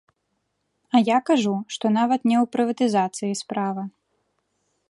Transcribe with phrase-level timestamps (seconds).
[0.97, 3.81] А я кажу, што нават не ў прыватызацыі справа.